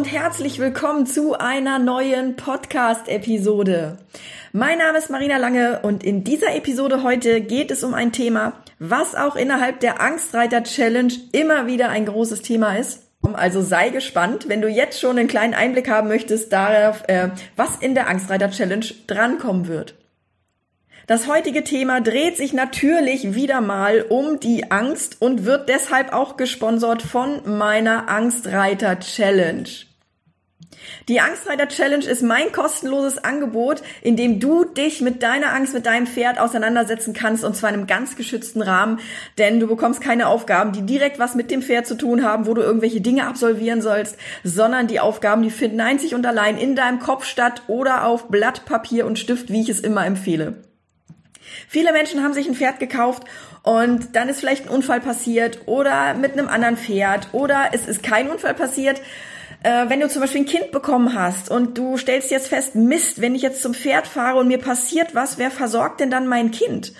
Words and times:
Und 0.00 0.10
herzlich 0.10 0.58
willkommen 0.58 1.04
zu 1.04 1.38
einer 1.38 1.78
neuen 1.78 2.34
Podcast-Episode. 2.34 3.98
Mein 4.50 4.78
Name 4.78 4.96
ist 4.96 5.10
Marina 5.10 5.36
Lange 5.36 5.80
und 5.82 6.02
in 6.02 6.24
dieser 6.24 6.54
Episode 6.54 7.02
heute 7.02 7.42
geht 7.42 7.70
es 7.70 7.84
um 7.84 7.92
ein 7.92 8.10
Thema, 8.10 8.54
was 8.78 9.14
auch 9.14 9.36
innerhalb 9.36 9.80
der 9.80 10.00
Angstreiter 10.00 10.62
Challenge 10.62 11.12
immer 11.32 11.66
wieder 11.66 11.90
ein 11.90 12.06
großes 12.06 12.40
Thema 12.40 12.76
ist. 12.76 13.10
Also 13.34 13.60
sei 13.60 13.90
gespannt, 13.90 14.48
wenn 14.48 14.62
du 14.62 14.68
jetzt 14.68 14.98
schon 14.98 15.18
einen 15.18 15.28
kleinen 15.28 15.52
Einblick 15.52 15.90
haben 15.90 16.08
möchtest 16.08 16.50
darauf, 16.50 17.06
äh, 17.06 17.28
was 17.56 17.76
in 17.76 17.94
der 17.94 18.08
Angstreiter 18.08 18.50
Challenge 18.50 18.86
drankommen 19.06 19.68
wird. 19.68 19.96
Das 21.08 21.28
heutige 21.28 21.62
Thema 21.62 22.00
dreht 22.00 22.38
sich 22.38 22.54
natürlich 22.54 23.34
wieder 23.34 23.60
mal 23.60 24.00
um 24.08 24.40
die 24.40 24.70
Angst 24.70 25.20
und 25.20 25.44
wird 25.44 25.68
deshalb 25.68 26.14
auch 26.14 26.38
gesponsert 26.38 27.02
von 27.02 27.58
meiner 27.58 28.08
Angstreiter 28.08 28.98
Challenge. 28.98 29.68
Die 31.08 31.20
Angstreiter 31.20 31.68
Challenge 31.68 32.04
ist 32.04 32.22
mein 32.22 32.52
kostenloses 32.52 33.18
Angebot, 33.18 33.82
in 34.02 34.16
dem 34.16 34.40
du 34.40 34.64
dich 34.64 35.00
mit 35.00 35.22
deiner 35.22 35.52
Angst, 35.52 35.74
mit 35.74 35.86
deinem 35.86 36.06
Pferd 36.06 36.38
auseinandersetzen 36.38 37.14
kannst 37.14 37.44
und 37.44 37.56
zwar 37.56 37.70
in 37.70 37.76
einem 37.76 37.86
ganz 37.86 38.16
geschützten 38.16 38.62
Rahmen, 38.62 39.00
denn 39.38 39.60
du 39.60 39.66
bekommst 39.66 40.00
keine 40.00 40.28
Aufgaben, 40.28 40.72
die 40.72 40.82
direkt 40.82 41.18
was 41.18 41.34
mit 41.34 41.50
dem 41.50 41.62
Pferd 41.62 41.86
zu 41.86 41.96
tun 41.96 42.24
haben, 42.24 42.46
wo 42.46 42.54
du 42.54 42.62
irgendwelche 42.62 43.00
Dinge 43.00 43.26
absolvieren 43.26 43.82
sollst, 43.82 44.16
sondern 44.44 44.86
die 44.86 45.00
Aufgaben, 45.00 45.42
die 45.42 45.50
finden 45.50 45.80
einzig 45.80 46.14
und 46.14 46.26
allein 46.26 46.58
in 46.58 46.76
deinem 46.76 47.00
Kopf 47.00 47.24
statt 47.24 47.62
oder 47.66 48.04
auf 48.04 48.28
Blatt, 48.28 48.64
Papier 48.64 49.06
und 49.06 49.18
Stift, 49.18 49.50
wie 49.50 49.62
ich 49.62 49.68
es 49.68 49.80
immer 49.80 50.06
empfehle. 50.06 50.54
Viele 51.68 51.92
Menschen 51.92 52.22
haben 52.22 52.34
sich 52.34 52.48
ein 52.48 52.54
Pferd 52.54 52.78
gekauft 52.78 53.24
und 53.62 54.14
dann 54.16 54.28
ist 54.28 54.40
vielleicht 54.40 54.66
ein 54.66 54.74
Unfall 54.74 55.00
passiert 55.00 55.60
oder 55.66 56.14
mit 56.14 56.32
einem 56.32 56.48
anderen 56.48 56.76
Pferd 56.76 57.28
oder 57.32 57.70
es 57.72 57.86
ist 57.86 58.02
kein 58.02 58.30
Unfall 58.30 58.54
passiert. 58.54 59.00
Äh, 59.62 59.88
wenn 59.88 60.00
du 60.00 60.08
zum 60.08 60.22
Beispiel 60.22 60.42
ein 60.42 60.46
Kind 60.46 60.72
bekommen 60.72 61.14
hast 61.14 61.50
und 61.50 61.76
du 61.76 61.96
stellst 61.96 62.30
jetzt 62.30 62.48
fest, 62.48 62.74
Mist, 62.74 63.20
wenn 63.20 63.34
ich 63.34 63.42
jetzt 63.42 63.62
zum 63.62 63.74
Pferd 63.74 64.06
fahre 64.06 64.38
und 64.38 64.48
mir 64.48 64.58
passiert 64.58 65.14
was, 65.14 65.38
wer 65.38 65.50
versorgt 65.50 66.00
denn 66.00 66.10
dann 66.10 66.26
mein 66.26 66.50
Kind? 66.50 66.92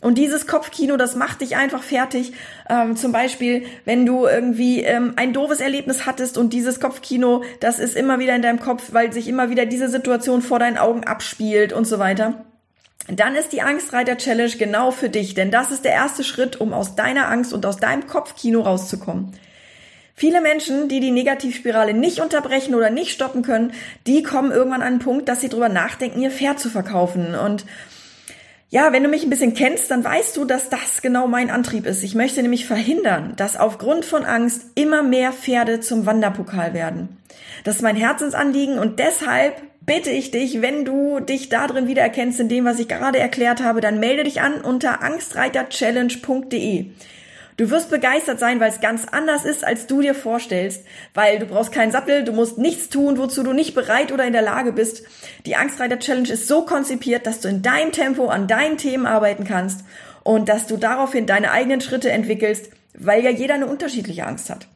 Und 0.00 0.16
dieses 0.16 0.46
Kopfkino, 0.46 0.96
das 0.96 1.16
macht 1.16 1.40
dich 1.40 1.56
einfach 1.56 1.82
fertig. 1.82 2.32
Ähm, 2.70 2.94
zum 2.94 3.10
Beispiel, 3.10 3.66
wenn 3.84 4.06
du 4.06 4.26
irgendwie 4.26 4.82
ähm, 4.82 5.14
ein 5.16 5.32
doofes 5.32 5.60
Erlebnis 5.60 6.06
hattest 6.06 6.38
und 6.38 6.52
dieses 6.52 6.78
Kopfkino, 6.78 7.42
das 7.58 7.80
ist 7.80 7.96
immer 7.96 8.20
wieder 8.20 8.36
in 8.36 8.42
deinem 8.42 8.60
Kopf, 8.60 8.92
weil 8.92 9.12
sich 9.12 9.26
immer 9.26 9.50
wieder 9.50 9.66
diese 9.66 9.88
Situation 9.88 10.40
vor 10.40 10.60
deinen 10.60 10.78
Augen 10.78 11.02
abspielt 11.04 11.72
und 11.72 11.84
so 11.84 11.98
weiter 11.98 12.44
dann 13.10 13.34
ist 13.34 13.52
die 13.52 13.62
Angstreiter 13.62 14.18
Challenge 14.18 14.52
genau 14.58 14.90
für 14.90 15.08
dich, 15.08 15.34
denn 15.34 15.50
das 15.50 15.70
ist 15.70 15.84
der 15.84 15.92
erste 15.92 16.24
Schritt, 16.24 16.60
um 16.60 16.74
aus 16.74 16.94
deiner 16.94 17.30
Angst 17.30 17.54
und 17.54 17.64
aus 17.64 17.78
deinem 17.78 18.06
Kopfkino 18.06 18.60
rauszukommen. 18.60 19.32
Viele 20.18 20.40
Menschen, 20.40 20.88
die 20.88 20.98
die 20.98 21.12
Negativspirale 21.12 21.94
nicht 21.94 22.18
unterbrechen 22.18 22.74
oder 22.74 22.90
nicht 22.90 23.12
stoppen 23.12 23.42
können, 23.42 23.72
die 24.08 24.24
kommen 24.24 24.50
irgendwann 24.50 24.82
an 24.82 24.88
einen 24.88 24.98
Punkt, 24.98 25.28
dass 25.28 25.40
sie 25.40 25.48
drüber 25.48 25.68
nachdenken, 25.68 26.20
ihr 26.20 26.32
Pferd 26.32 26.58
zu 26.58 26.70
verkaufen. 26.70 27.36
Und 27.36 27.64
ja, 28.68 28.92
wenn 28.92 29.04
du 29.04 29.08
mich 29.08 29.22
ein 29.22 29.30
bisschen 29.30 29.54
kennst, 29.54 29.92
dann 29.92 30.02
weißt 30.02 30.36
du, 30.36 30.44
dass 30.44 30.70
das 30.70 31.02
genau 31.02 31.28
mein 31.28 31.50
Antrieb 31.50 31.86
ist. 31.86 32.02
Ich 32.02 32.16
möchte 32.16 32.42
nämlich 32.42 32.66
verhindern, 32.66 33.34
dass 33.36 33.56
aufgrund 33.56 34.04
von 34.04 34.24
Angst 34.24 34.62
immer 34.74 35.04
mehr 35.04 35.32
Pferde 35.32 35.78
zum 35.78 36.04
Wanderpokal 36.04 36.74
werden. 36.74 37.16
Das 37.62 37.76
ist 37.76 37.82
mein 37.82 37.94
Herzensanliegen 37.94 38.80
und 38.80 38.98
deshalb 38.98 39.62
bitte 39.82 40.10
ich 40.10 40.32
dich, 40.32 40.60
wenn 40.62 40.84
du 40.84 41.20
dich 41.20 41.48
da 41.48 41.68
drin 41.68 41.86
wiedererkennst 41.86 42.40
in 42.40 42.48
dem, 42.48 42.64
was 42.64 42.80
ich 42.80 42.88
gerade 42.88 43.20
erklärt 43.20 43.62
habe, 43.62 43.80
dann 43.80 44.00
melde 44.00 44.24
dich 44.24 44.40
an 44.40 44.62
unter 44.62 45.00
angstreiterchallenge.de. 45.00 46.86
Du 47.58 47.70
wirst 47.70 47.90
begeistert 47.90 48.38
sein, 48.38 48.60
weil 48.60 48.70
es 48.70 48.80
ganz 48.80 49.04
anders 49.10 49.44
ist, 49.44 49.64
als 49.64 49.88
du 49.88 50.00
dir 50.00 50.14
vorstellst, 50.14 50.84
weil 51.12 51.40
du 51.40 51.46
brauchst 51.46 51.72
keinen 51.72 51.90
Sattel, 51.90 52.22
du 52.22 52.30
musst 52.30 52.56
nichts 52.56 52.88
tun, 52.88 53.18
wozu 53.18 53.42
du 53.42 53.52
nicht 53.52 53.74
bereit 53.74 54.12
oder 54.12 54.24
in 54.24 54.32
der 54.32 54.42
Lage 54.42 54.70
bist. 54.70 55.02
Die 55.44 55.56
Angstreiter 55.56 55.98
Challenge 55.98 56.28
ist 56.28 56.46
so 56.46 56.64
konzipiert, 56.64 57.26
dass 57.26 57.40
du 57.40 57.48
in 57.48 57.60
deinem 57.60 57.90
Tempo 57.90 58.28
an 58.28 58.46
deinen 58.46 58.78
Themen 58.78 59.06
arbeiten 59.06 59.42
kannst 59.42 59.80
und 60.22 60.48
dass 60.48 60.68
du 60.68 60.76
daraufhin 60.76 61.26
deine 61.26 61.50
eigenen 61.50 61.80
Schritte 61.80 62.12
entwickelst, 62.12 62.70
weil 62.94 63.24
ja 63.24 63.30
jeder 63.30 63.54
eine 63.54 63.66
unterschiedliche 63.66 64.24
Angst 64.24 64.50
hat. 64.50 64.68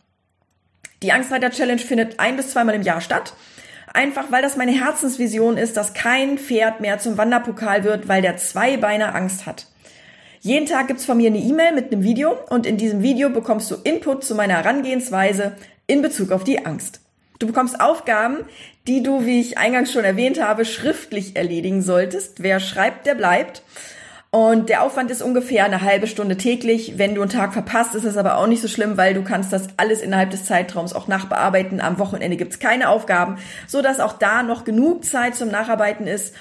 Die 1.04 1.12
Angstreiter 1.12 1.50
Challenge 1.50 1.80
findet 1.80 2.18
ein 2.18 2.36
bis 2.36 2.50
zweimal 2.50 2.74
im 2.74 2.82
Jahr 2.82 3.00
statt. 3.00 3.34
Einfach 3.94 4.32
weil 4.32 4.42
das 4.42 4.56
meine 4.56 4.72
Herzensvision 4.72 5.56
ist, 5.56 5.76
dass 5.76 5.94
kein 5.94 6.36
Pferd 6.36 6.80
mehr 6.80 6.98
zum 6.98 7.16
Wanderpokal 7.16 7.84
wird, 7.84 8.08
weil 8.08 8.22
der 8.22 8.38
Zweibeiner 8.38 9.14
Angst 9.14 9.46
hat. 9.46 9.66
Jeden 10.44 10.66
Tag 10.66 10.88
gibt's 10.88 11.04
von 11.04 11.18
mir 11.18 11.28
eine 11.28 11.38
E-Mail 11.38 11.72
mit 11.72 11.92
einem 11.92 12.02
Video 12.02 12.36
und 12.50 12.66
in 12.66 12.76
diesem 12.76 13.00
Video 13.00 13.30
bekommst 13.30 13.70
du 13.70 13.76
Input 13.84 14.24
zu 14.24 14.34
meiner 14.34 14.54
Herangehensweise 14.54 15.52
in 15.86 16.02
Bezug 16.02 16.32
auf 16.32 16.42
die 16.42 16.66
Angst. 16.66 17.00
Du 17.38 17.46
bekommst 17.46 17.80
Aufgaben, 17.80 18.38
die 18.88 19.04
du, 19.04 19.24
wie 19.24 19.40
ich 19.40 19.56
eingangs 19.56 19.92
schon 19.92 20.02
erwähnt 20.02 20.42
habe, 20.42 20.64
schriftlich 20.64 21.36
erledigen 21.36 21.80
solltest. 21.80 22.42
Wer 22.42 22.58
schreibt, 22.58 23.06
der 23.06 23.14
bleibt. 23.14 23.62
Und 24.34 24.68
der 24.68 24.82
Aufwand 24.82 25.12
ist 25.12 25.22
ungefähr 25.22 25.64
eine 25.64 25.82
halbe 25.82 26.08
Stunde 26.08 26.36
täglich. 26.36 26.94
Wenn 26.96 27.14
du 27.14 27.20
einen 27.20 27.30
Tag 27.30 27.52
verpasst, 27.52 27.94
ist 27.94 28.04
es 28.04 28.16
aber 28.16 28.38
auch 28.38 28.46
nicht 28.48 28.62
so 28.62 28.68
schlimm, 28.68 28.96
weil 28.96 29.14
du 29.14 29.22
kannst 29.22 29.52
das 29.52 29.68
alles 29.76 30.00
innerhalb 30.00 30.30
des 30.30 30.46
Zeitraums 30.46 30.92
auch 30.92 31.06
nachbearbeiten. 31.06 31.80
Am 31.80 32.00
Wochenende 32.00 32.36
gibt's 32.36 32.58
keine 32.58 32.88
Aufgaben, 32.88 33.36
so 33.68 33.80
dass 33.80 34.00
auch 34.00 34.14
da 34.14 34.42
noch 34.42 34.64
genug 34.64 35.04
Zeit 35.04 35.36
zum 35.36 35.50
Nacharbeiten 35.50 36.08
ist. 36.08 36.34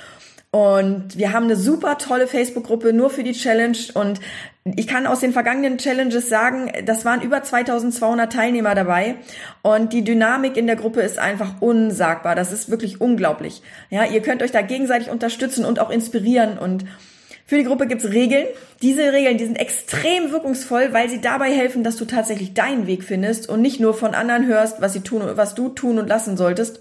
Und 0.51 1.17
wir 1.17 1.31
haben 1.31 1.45
eine 1.45 1.55
super 1.55 1.97
tolle 1.97 2.27
Facebook-Gruppe 2.27 2.91
nur 2.91 3.09
für 3.09 3.23
die 3.23 3.31
Challenge. 3.31 3.77
Und 3.93 4.19
ich 4.65 4.85
kann 4.85 5.07
aus 5.07 5.21
den 5.21 5.31
vergangenen 5.31 5.77
Challenges 5.77 6.27
sagen, 6.27 6.71
das 6.85 7.05
waren 7.05 7.21
über 7.21 7.41
2200 7.41 8.31
Teilnehmer 8.31 8.75
dabei. 8.75 9.15
Und 9.61 9.93
die 9.93 10.03
Dynamik 10.03 10.57
in 10.57 10.67
der 10.67 10.75
Gruppe 10.75 11.01
ist 11.01 11.19
einfach 11.19 11.61
unsagbar. 11.61 12.35
Das 12.35 12.51
ist 12.51 12.69
wirklich 12.69 12.99
unglaublich. 12.99 13.61
Ja, 13.89 14.03
ihr 14.03 14.21
könnt 14.21 14.43
euch 14.43 14.51
da 14.51 14.61
gegenseitig 14.61 15.09
unterstützen 15.09 15.63
und 15.63 15.79
auch 15.79 15.89
inspirieren 15.89 16.57
und 16.57 16.85
für 17.51 17.57
die 17.57 17.65
Gruppe 17.65 17.85
gibt's 17.85 18.05
Regeln. 18.05 18.45
Diese 18.81 19.11
Regeln, 19.11 19.37
die 19.37 19.43
sind 19.43 19.59
extrem 19.59 20.31
wirkungsvoll, 20.31 20.93
weil 20.93 21.09
sie 21.09 21.19
dabei 21.19 21.51
helfen, 21.51 21.83
dass 21.83 21.97
du 21.97 22.05
tatsächlich 22.05 22.53
deinen 22.53 22.87
Weg 22.87 23.03
findest 23.03 23.49
und 23.49 23.61
nicht 23.61 23.81
nur 23.81 23.93
von 23.93 24.15
anderen 24.15 24.47
hörst, 24.47 24.79
was 24.79 24.93
sie 24.93 25.01
tun, 25.01 25.21
was 25.35 25.53
du 25.53 25.67
tun 25.67 25.99
und 25.99 26.07
lassen 26.07 26.37
solltest. 26.37 26.79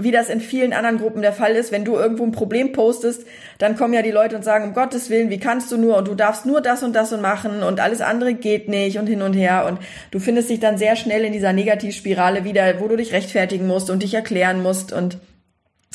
Wie 0.00 0.12
das 0.12 0.28
in 0.28 0.40
vielen 0.40 0.72
anderen 0.72 0.98
Gruppen 0.98 1.22
der 1.22 1.32
Fall 1.32 1.56
ist, 1.56 1.72
wenn 1.72 1.84
du 1.84 1.96
irgendwo 1.96 2.22
ein 2.24 2.30
Problem 2.30 2.70
postest, 2.70 3.26
dann 3.58 3.76
kommen 3.76 3.94
ja 3.94 4.02
die 4.02 4.12
Leute 4.12 4.36
und 4.36 4.44
sagen, 4.44 4.68
um 4.68 4.74
Gottes 4.74 5.10
Willen, 5.10 5.28
wie 5.28 5.40
kannst 5.40 5.72
du 5.72 5.76
nur? 5.76 5.96
Und 5.96 6.06
du 6.06 6.14
darfst 6.14 6.46
nur 6.46 6.60
das 6.60 6.84
und 6.84 6.94
das 6.94 7.12
und 7.12 7.20
machen 7.20 7.64
und 7.64 7.80
alles 7.80 8.00
andere 8.00 8.34
geht 8.34 8.68
nicht 8.68 8.98
und 8.98 9.08
hin 9.08 9.22
und 9.22 9.32
her. 9.32 9.66
Und 9.66 9.80
du 10.12 10.20
findest 10.20 10.50
dich 10.50 10.60
dann 10.60 10.78
sehr 10.78 10.94
schnell 10.94 11.24
in 11.24 11.32
dieser 11.32 11.52
Negativspirale 11.52 12.44
wieder, 12.44 12.80
wo 12.80 12.86
du 12.86 12.96
dich 12.96 13.12
rechtfertigen 13.12 13.66
musst 13.66 13.90
und 13.90 14.04
dich 14.04 14.14
erklären 14.14 14.62
musst. 14.62 14.92
Und 14.92 15.18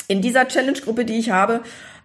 in 0.10 0.22
dieser 0.22 0.50
Challenge-Gruppe, 0.50 1.06
die 1.06 1.18
ich 1.18 1.30
habe, 1.30 1.62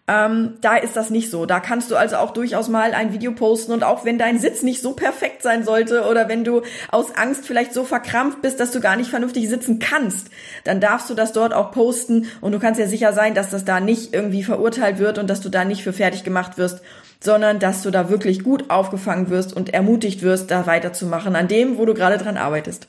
ähm, 0.08 0.54
da 0.62 0.76
ist 0.76 0.96
das 0.96 1.10
nicht 1.10 1.30
so. 1.30 1.44
Da 1.44 1.60
kannst 1.60 1.90
du 1.90 1.96
also 1.96 2.16
auch 2.16 2.30
durchaus 2.30 2.68
mal 2.68 2.94
ein 2.94 3.12
Video 3.12 3.32
posten 3.32 3.72
und 3.72 3.84
auch 3.84 4.06
wenn 4.06 4.16
dein 4.16 4.38
Sitz 4.38 4.62
nicht 4.62 4.80
so 4.80 4.94
perfekt 4.94 5.42
sein 5.42 5.64
sollte 5.64 6.06
oder 6.08 6.28
wenn 6.28 6.44
du 6.44 6.62
aus 6.90 7.14
Angst 7.14 7.46
vielleicht 7.46 7.74
so 7.74 7.84
verkrampft 7.84 8.40
bist, 8.40 8.58
dass 8.58 8.70
du 8.70 8.80
gar 8.80 8.96
nicht 8.96 9.10
vernünftig 9.10 9.48
sitzen 9.50 9.78
kannst, 9.78 10.30
dann 10.64 10.80
darfst 10.80 11.10
du 11.10 11.14
das 11.14 11.32
dort 11.32 11.52
auch 11.52 11.72
posten 11.72 12.26
und 12.40 12.52
du 12.52 12.58
kannst 12.58 12.80
ja 12.80 12.86
sicher 12.86 13.12
sein, 13.12 13.34
dass 13.34 13.50
das 13.50 13.66
da 13.66 13.80
nicht 13.80 14.14
irgendwie 14.14 14.42
verurteilt 14.42 14.98
wird 14.98 15.18
und 15.18 15.28
dass 15.28 15.42
du 15.42 15.50
da 15.50 15.66
nicht 15.66 15.82
für 15.82 15.92
fertig 15.92 16.24
gemacht 16.24 16.56
wirst, 16.56 16.80
sondern 17.20 17.58
dass 17.58 17.82
du 17.82 17.90
da 17.90 18.08
wirklich 18.08 18.42
gut 18.42 18.70
aufgefangen 18.70 19.28
wirst 19.28 19.54
und 19.54 19.74
ermutigt 19.74 20.22
wirst, 20.22 20.50
da 20.50 20.66
weiterzumachen 20.66 21.36
an 21.36 21.48
dem, 21.48 21.76
wo 21.76 21.84
du 21.84 21.92
gerade 21.92 22.16
dran 22.16 22.38
arbeitest. 22.38 22.88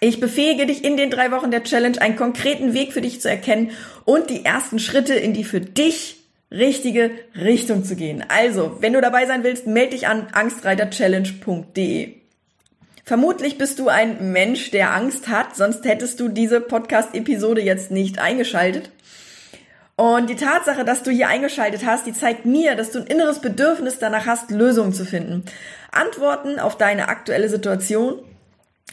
Ich 0.00 0.20
befähige 0.20 0.66
dich 0.66 0.84
in 0.84 0.98
den 0.98 1.10
drei 1.10 1.30
Wochen 1.30 1.50
der 1.50 1.62
Challenge, 1.62 1.98
einen 2.02 2.16
konkreten 2.16 2.74
Weg 2.74 2.92
für 2.92 3.00
dich 3.00 3.22
zu 3.22 3.30
erkennen 3.30 3.70
und 4.04 4.28
die 4.28 4.44
ersten 4.44 4.78
Schritte 4.78 5.14
in 5.14 5.32
die 5.32 5.44
für 5.44 5.60
dich 5.60 6.15
richtige 6.50 7.10
Richtung 7.34 7.84
zu 7.84 7.96
gehen. 7.96 8.24
Also, 8.28 8.76
wenn 8.80 8.92
du 8.92 9.00
dabei 9.00 9.26
sein 9.26 9.44
willst, 9.44 9.66
melde 9.66 9.90
dich 9.90 10.06
an 10.06 10.28
angstreiterchallenge.de. 10.32 12.14
Vermutlich 13.04 13.56
bist 13.56 13.78
du 13.78 13.88
ein 13.88 14.32
Mensch, 14.32 14.70
der 14.72 14.92
Angst 14.94 15.28
hat, 15.28 15.54
sonst 15.54 15.84
hättest 15.84 16.18
du 16.18 16.28
diese 16.28 16.60
Podcast-Episode 16.60 17.62
jetzt 17.62 17.90
nicht 17.90 18.18
eingeschaltet. 18.18 18.90
Und 19.96 20.28
die 20.28 20.36
Tatsache, 20.36 20.84
dass 20.84 21.02
du 21.02 21.10
hier 21.10 21.28
eingeschaltet 21.28 21.86
hast, 21.86 22.06
die 22.06 22.12
zeigt 22.12 22.44
mir, 22.44 22.74
dass 22.74 22.90
du 22.90 22.98
ein 22.98 23.06
inneres 23.06 23.40
Bedürfnis 23.40 23.98
danach 23.98 24.26
hast, 24.26 24.50
Lösungen 24.50 24.92
zu 24.92 25.06
finden. 25.06 25.44
Antworten 25.90 26.58
auf 26.58 26.76
deine 26.76 27.08
aktuelle 27.08 27.48
Situation. 27.48 28.18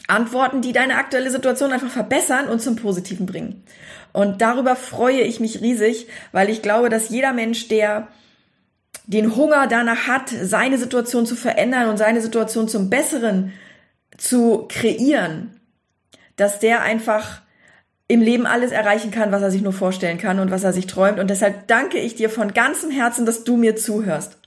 Antworten, 0.06 0.60
die 0.60 0.72
deine 0.72 0.96
aktuelle 0.96 1.30
Situation 1.30 1.72
einfach 1.72 1.90
verbessern 1.90 2.48
und 2.48 2.60
zum 2.60 2.76
Positiven 2.76 3.26
bringen. 3.26 3.64
Und 4.12 4.42
darüber 4.42 4.76
freue 4.76 5.22
ich 5.22 5.40
mich 5.40 5.60
riesig, 5.60 6.06
weil 6.32 6.50
ich 6.50 6.62
glaube, 6.62 6.88
dass 6.88 7.08
jeder 7.08 7.32
Mensch, 7.32 7.68
der 7.68 8.08
den 9.06 9.34
Hunger 9.36 9.66
danach 9.66 10.06
hat, 10.06 10.28
seine 10.28 10.78
Situation 10.78 11.26
zu 11.26 11.36
verändern 11.36 11.88
und 11.88 11.96
seine 11.96 12.20
Situation 12.20 12.68
zum 12.68 12.90
Besseren 12.90 13.52
zu 14.16 14.66
kreieren, 14.68 15.60
dass 16.36 16.58
der 16.58 16.82
einfach 16.82 17.42
im 18.06 18.20
Leben 18.20 18.46
alles 18.46 18.70
erreichen 18.70 19.10
kann, 19.10 19.32
was 19.32 19.42
er 19.42 19.50
sich 19.50 19.62
nur 19.62 19.72
vorstellen 19.72 20.18
kann 20.18 20.38
und 20.38 20.50
was 20.50 20.64
er 20.64 20.72
sich 20.72 20.86
träumt. 20.86 21.18
Und 21.18 21.28
deshalb 21.28 21.66
danke 21.68 21.98
ich 21.98 22.14
dir 22.14 22.30
von 22.30 22.52
ganzem 22.52 22.90
Herzen, 22.90 23.26
dass 23.26 23.44
du 23.44 23.56
mir 23.56 23.76
zuhörst. 23.76 24.38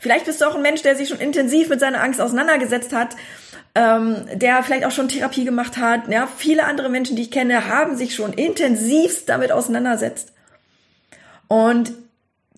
Vielleicht 0.00 0.26
bist 0.26 0.40
du 0.40 0.46
auch 0.46 0.54
ein 0.54 0.62
Mensch, 0.62 0.82
der 0.82 0.96
sich 0.96 1.08
schon 1.08 1.20
intensiv 1.20 1.68
mit 1.68 1.80
seiner 1.80 2.02
Angst 2.02 2.20
auseinandergesetzt 2.20 2.92
hat, 2.92 3.16
ähm, 3.76 4.24
der 4.32 4.62
vielleicht 4.62 4.86
auch 4.86 4.90
schon 4.90 5.08
Therapie 5.08 5.44
gemacht 5.44 5.76
hat. 5.76 6.08
Ja, 6.08 6.26
viele 6.26 6.64
andere 6.64 6.88
Menschen, 6.88 7.14
die 7.14 7.22
ich 7.22 7.30
kenne, 7.30 7.68
haben 7.68 7.94
sich 7.94 8.14
schon 8.14 8.32
intensivst 8.32 9.28
damit 9.28 9.52
auseinandersetzt. 9.52 10.32
Und 11.46 11.92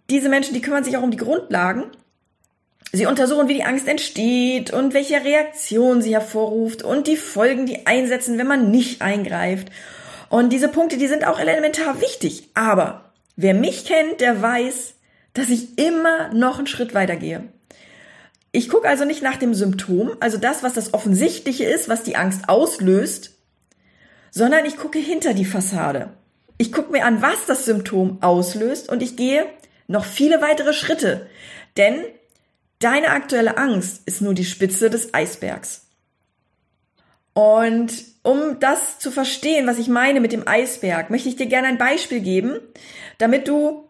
diese 0.09 0.29
Menschen, 0.29 0.55
die 0.55 0.61
kümmern 0.61 0.85
sich 0.85 0.97
auch 0.97 1.03
um 1.03 1.11
die 1.11 1.17
Grundlagen. 1.17 1.85
Sie 2.93 3.07
untersuchen, 3.07 3.49
wie 3.49 3.55
die 3.55 3.65
Angst 3.65 3.89
entsteht 3.89 4.73
und 4.73 4.95
welche 4.95 5.25
Reaktion 5.25 6.01
sie 6.03 6.15
hervorruft 6.15 6.85
und 6.85 7.09
die 7.09 7.17
Folgen, 7.17 7.67
die 7.67 7.87
einsetzen, 7.87 8.39
wenn 8.39 8.47
man 8.47 8.71
nicht 8.71 9.03
eingreift. 9.03 9.69
Und 10.31 10.53
diese 10.53 10.69
Punkte, 10.69 10.99
die 10.99 11.09
sind 11.09 11.27
auch 11.27 11.41
elementar 11.41 12.01
wichtig. 12.01 12.49
Aber 12.55 13.11
wer 13.35 13.55
mich 13.55 13.85
kennt, 13.85 14.21
der 14.21 14.41
weiß, 14.41 14.95
dass 15.35 15.51
ich 15.51 15.79
immer 15.79 16.33
noch 16.33 16.59
einen 16.59 16.69
Schritt 16.69 16.95
weiter 16.95 17.17
gehe. 17.17 17.43
Ich 18.51 18.69
gucke 18.69 18.89
also 18.89 19.05
nicht 19.05 19.23
nach 19.23 19.37
dem 19.37 19.55
Symptom, 19.55 20.13
also 20.21 20.39
das, 20.39 20.63
was 20.63 20.73
das 20.73 20.95
Offensichtliche 20.95 21.65
ist, 21.65 21.89
was 21.89 22.03
die 22.03 22.17
Angst 22.17 22.49
auslöst, 22.49 23.37
sondern 24.31 24.65
ich 24.65 24.77
gucke 24.77 24.99
hinter 24.99 25.35
die 25.35 25.45
Fassade. 25.45 26.11
Ich 26.57 26.73
gucke 26.73 26.93
mir 26.93 27.05
an, 27.05 27.23
was 27.23 27.47
das 27.47 27.65
Symptom 27.65 28.19
auslöst 28.23 28.89
und 28.89 29.03
ich 29.03 29.17
gehe 29.17 29.47
noch 29.87 30.05
viele 30.05 30.41
weitere 30.41 30.73
Schritte. 30.73 31.29
Denn 31.77 32.05
deine 32.79 33.11
aktuelle 33.11 33.57
Angst 33.59 34.03
ist 34.07 34.21
nur 34.23 34.35
die 34.35 34.45
Spitze 34.45 34.91
des 34.91 35.15
Eisbergs. 35.15 35.87
Und 37.35 37.93
um 38.23 38.59
das 38.59 38.99
zu 38.99 39.11
verstehen, 39.11 39.67
was 39.67 39.79
ich 39.79 39.89
meine 39.89 40.21
mit 40.21 40.33
dem 40.33 40.49
Eisberg, 40.49 41.11
möchte 41.11 41.29
ich 41.29 41.37
dir 41.37 41.47
gerne 41.47 41.69
ein 41.69 41.79
Beispiel 41.79 42.21
geben, 42.21 42.59
damit 43.19 43.47
du 43.47 43.88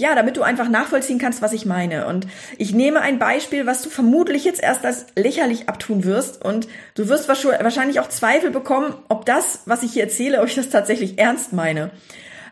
ja, 0.00 0.14
damit 0.14 0.36
du 0.36 0.42
einfach 0.42 0.68
nachvollziehen 0.68 1.18
kannst, 1.18 1.42
was 1.42 1.52
ich 1.52 1.66
meine. 1.66 2.06
Und 2.06 2.26
ich 2.58 2.74
nehme 2.74 3.00
ein 3.00 3.18
Beispiel, 3.18 3.66
was 3.66 3.82
du 3.82 3.90
vermutlich 3.90 4.44
jetzt 4.44 4.62
erst 4.62 4.84
als 4.84 5.06
lächerlich 5.14 5.68
abtun 5.68 6.04
wirst. 6.04 6.44
Und 6.44 6.66
du 6.94 7.08
wirst 7.08 7.28
wahrscheinlich 7.28 8.00
auch 8.00 8.08
Zweifel 8.08 8.50
bekommen, 8.50 8.94
ob 9.08 9.26
das, 9.26 9.60
was 9.66 9.82
ich 9.82 9.92
hier 9.92 10.04
erzähle, 10.04 10.40
ob 10.40 10.48
ich 10.48 10.54
das 10.56 10.70
tatsächlich 10.70 11.18
ernst 11.18 11.52
meine. 11.52 11.90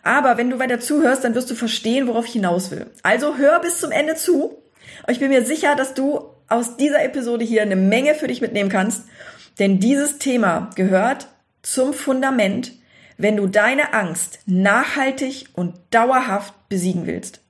Aber 0.03 0.39
wenn 0.39 0.51
du 0.51 0.59
weiter 0.59 0.79
zuhörst, 0.79 1.25
dann 1.25 1.35
wirst 1.35 1.51
du 1.51 1.55
verstehen, 1.55 2.07
worauf 2.07 2.27
ich 2.27 2.33
hinaus 2.33 2.71
will. 2.71 2.87
Also 3.03 3.37
hör 3.37 3.61
bis 3.61 3.81
zum 3.81 3.91
Ende 3.91 4.15
zu. 4.15 4.63
Ich 5.09 5.19
bin 5.19 5.29
mir 5.29 5.45
sicher, 5.45 5.75
dass 5.75 5.95
du 5.95 6.21
aus 6.49 6.77
dieser 6.77 7.03
Episode 7.03 7.45
hier 7.45 7.63
eine 7.63 7.77
Menge 7.77 8.15
für 8.15 8.29
dich 8.29 8.41
mitnehmen 8.41 8.71
kannst. 8.71 9.05
Denn 9.59 9.81
dieses 9.81 10.19
Thema 10.19 10.71
gehört 10.77 11.29
zum 11.63 11.93
Fundament, 11.93 12.73
wenn 13.19 13.37
du 13.37 13.49
deine 13.49 13.93
Angst 13.93 14.39
nachhaltig 14.47 15.49
und 15.53 15.75
dauerhaft 15.91 16.55
besiegen 16.69 17.07
willst. 17.07 17.41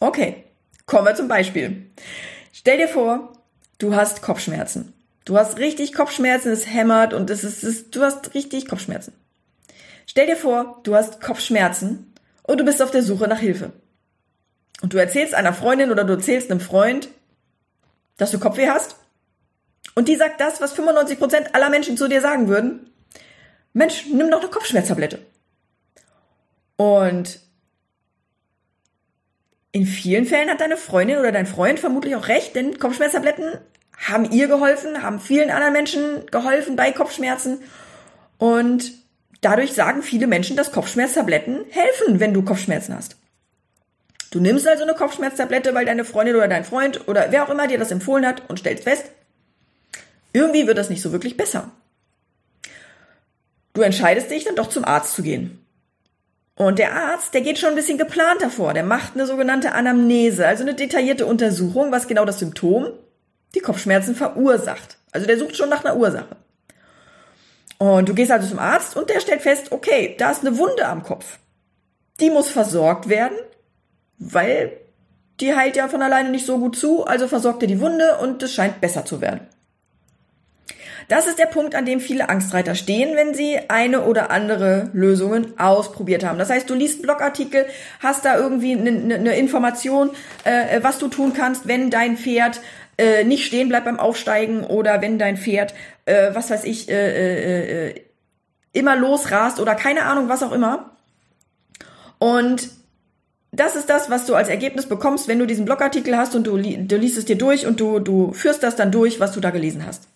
Okay, 0.00 0.44
kommen 0.86 1.06
wir 1.06 1.14
zum 1.14 1.28
Beispiel. 1.28 1.86
Stell 2.52 2.76
dir 2.76 2.88
vor, 2.88 3.32
du 3.78 3.94
hast 3.94 4.20
Kopfschmerzen. 4.20 4.92
Du 5.24 5.38
hast 5.38 5.58
richtig 5.58 5.92
Kopfschmerzen, 5.92 6.50
es 6.50 6.66
hämmert 6.66 7.14
und 7.14 7.30
es 7.30 7.44
ist, 7.44 7.62
es, 7.62 7.90
du 7.90 8.02
hast 8.02 8.34
richtig 8.34 8.66
Kopfschmerzen. 8.66 9.12
Stell 10.06 10.26
dir 10.26 10.36
vor, 10.36 10.80
du 10.84 10.94
hast 10.94 11.20
Kopfschmerzen 11.20 12.12
und 12.42 12.58
du 12.58 12.64
bist 12.64 12.82
auf 12.82 12.90
der 12.90 13.02
Suche 13.02 13.28
nach 13.28 13.38
Hilfe. 13.38 13.72
Und 14.80 14.92
du 14.92 14.98
erzählst 14.98 15.34
einer 15.34 15.52
Freundin 15.52 15.90
oder 15.90 16.04
du 16.04 16.14
erzählst 16.14 16.50
einem 16.50 16.60
Freund, 16.60 17.08
dass 18.16 18.30
du 18.30 18.38
Kopfweh 18.38 18.68
hast. 18.68 18.96
Und 19.94 20.08
die 20.08 20.16
sagt 20.16 20.40
das, 20.40 20.60
was 20.60 20.76
95% 20.76 21.52
aller 21.52 21.68
Menschen 21.68 21.96
zu 21.96 22.08
dir 22.08 22.20
sagen 22.20 22.48
würden. 22.48 22.87
Mensch, 23.78 24.06
nimm 24.06 24.30
doch 24.30 24.40
eine 24.40 24.50
Kopfschmerztablette. 24.50 25.18
Und 26.76 27.40
in 29.72 29.86
vielen 29.86 30.26
Fällen 30.26 30.50
hat 30.50 30.60
deine 30.60 30.76
Freundin 30.76 31.18
oder 31.18 31.32
dein 31.32 31.46
Freund 31.46 31.80
vermutlich 31.80 32.16
auch 32.16 32.28
recht, 32.28 32.54
denn 32.54 32.78
Kopfschmerztabletten 32.78 33.58
haben 33.96 34.30
ihr 34.30 34.48
geholfen, 34.48 35.02
haben 35.02 35.18
vielen 35.18 35.50
anderen 35.50 35.72
Menschen 35.72 36.26
geholfen 36.30 36.76
bei 36.76 36.92
Kopfschmerzen. 36.92 37.60
Und 38.38 38.92
Dadurch 39.40 39.72
sagen 39.72 40.02
viele 40.02 40.26
Menschen, 40.26 40.56
dass 40.56 40.72
Kopfschmerztabletten 40.72 41.64
helfen, 41.70 42.18
wenn 42.20 42.34
du 42.34 42.42
Kopfschmerzen 42.42 42.94
hast. 42.94 43.16
Du 44.30 44.40
nimmst 44.40 44.66
also 44.66 44.82
eine 44.82 44.94
Kopfschmerztablette, 44.94 45.74
weil 45.74 45.86
deine 45.86 46.04
Freundin 46.04 46.36
oder 46.36 46.48
dein 46.48 46.64
Freund 46.64 47.06
oder 47.08 47.28
wer 47.30 47.44
auch 47.44 47.48
immer 47.48 47.66
dir 47.66 47.78
das 47.78 47.90
empfohlen 47.90 48.26
hat 48.26 48.42
und 48.48 48.58
stellst 48.58 48.84
fest, 48.84 49.04
irgendwie 50.32 50.66
wird 50.66 50.76
das 50.76 50.90
nicht 50.90 51.00
so 51.00 51.12
wirklich 51.12 51.36
besser. 51.36 51.70
Du 53.78 53.84
entscheidest 53.84 54.28
dich 54.28 54.42
dann 54.42 54.56
doch 54.56 54.70
zum 54.70 54.84
Arzt 54.84 55.12
zu 55.12 55.22
gehen. 55.22 55.64
Und 56.56 56.80
der 56.80 56.96
Arzt, 56.96 57.32
der 57.32 57.42
geht 57.42 57.60
schon 57.60 57.68
ein 57.68 57.76
bisschen 57.76 57.96
geplant 57.96 58.42
davor. 58.42 58.74
Der 58.74 58.82
macht 58.82 59.14
eine 59.14 59.24
sogenannte 59.24 59.70
Anamnese, 59.70 60.48
also 60.48 60.64
eine 60.64 60.74
detaillierte 60.74 61.26
Untersuchung, 61.26 61.92
was 61.92 62.08
genau 62.08 62.24
das 62.24 62.40
Symptom, 62.40 62.88
die 63.54 63.60
Kopfschmerzen 63.60 64.16
verursacht. 64.16 64.96
Also 65.12 65.28
der 65.28 65.38
sucht 65.38 65.56
schon 65.56 65.68
nach 65.68 65.84
einer 65.84 65.96
Ursache. 65.96 66.34
Und 67.78 68.08
du 68.08 68.14
gehst 68.14 68.32
also 68.32 68.48
zum 68.48 68.58
Arzt 68.58 68.96
und 68.96 69.10
der 69.10 69.20
stellt 69.20 69.42
fest, 69.42 69.70
okay, 69.70 70.16
da 70.18 70.32
ist 70.32 70.44
eine 70.44 70.58
Wunde 70.58 70.84
am 70.84 71.04
Kopf. 71.04 71.38
Die 72.18 72.30
muss 72.30 72.50
versorgt 72.50 73.08
werden, 73.08 73.38
weil 74.18 74.72
die 75.38 75.54
heilt 75.54 75.76
ja 75.76 75.86
von 75.86 76.02
alleine 76.02 76.30
nicht 76.30 76.46
so 76.46 76.58
gut 76.58 76.74
zu, 76.74 77.06
also 77.06 77.28
versorgt 77.28 77.62
er 77.62 77.68
die 77.68 77.80
Wunde 77.80 78.18
und 78.18 78.42
es 78.42 78.52
scheint 78.52 78.80
besser 78.80 79.04
zu 79.04 79.20
werden. 79.20 79.46
Das 81.08 81.26
ist 81.26 81.38
der 81.38 81.46
Punkt, 81.46 81.74
an 81.74 81.86
dem 81.86 82.00
viele 82.00 82.28
Angstreiter 82.28 82.74
stehen, 82.74 83.16
wenn 83.16 83.32
sie 83.32 83.58
eine 83.68 84.02
oder 84.02 84.30
andere 84.30 84.90
Lösungen 84.92 85.58
ausprobiert 85.58 86.22
haben. 86.22 86.38
Das 86.38 86.50
heißt, 86.50 86.68
du 86.68 86.74
liest 86.74 87.00
Blogartikel, 87.00 87.64
hast 88.00 88.26
da 88.26 88.36
irgendwie 88.36 88.72
eine, 88.76 89.14
eine 89.14 89.36
Information, 89.38 90.10
äh, 90.44 90.82
was 90.82 90.98
du 90.98 91.08
tun 91.08 91.32
kannst, 91.32 91.66
wenn 91.66 91.88
dein 91.88 92.18
Pferd 92.18 92.60
äh, 92.98 93.24
nicht 93.24 93.46
stehen 93.46 93.70
bleibt 93.70 93.86
beim 93.86 93.98
Aufsteigen 93.98 94.64
oder 94.64 95.00
wenn 95.00 95.18
dein 95.18 95.38
Pferd, 95.38 95.72
äh, 96.04 96.34
was 96.34 96.50
weiß 96.50 96.64
ich, 96.64 96.90
äh, 96.90 96.94
äh, 96.94 97.88
äh, 97.88 97.94
immer 98.74 98.94
losrast 98.94 99.60
oder 99.60 99.74
keine 99.74 100.02
Ahnung, 100.02 100.28
was 100.28 100.42
auch 100.42 100.52
immer. 100.52 100.90
Und 102.18 102.68
das 103.50 103.76
ist 103.76 103.88
das, 103.88 104.10
was 104.10 104.26
du 104.26 104.34
als 104.34 104.50
Ergebnis 104.50 104.86
bekommst, 104.86 105.26
wenn 105.26 105.38
du 105.38 105.46
diesen 105.46 105.64
Blogartikel 105.64 106.18
hast 106.18 106.34
und 106.34 106.46
du, 106.46 106.58
du 106.58 106.96
liest 106.96 107.16
es 107.16 107.24
dir 107.24 107.38
durch 107.38 107.66
und 107.66 107.80
du, 107.80 107.98
du 107.98 108.32
führst 108.32 108.62
das 108.62 108.76
dann 108.76 108.92
durch, 108.92 109.20
was 109.20 109.32
du 109.32 109.40
da 109.40 109.48
gelesen 109.50 109.86
hast. 109.86 110.08